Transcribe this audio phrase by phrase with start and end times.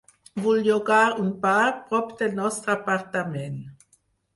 [0.45, 3.67] Vull llogar un bar prop del nostre apartament.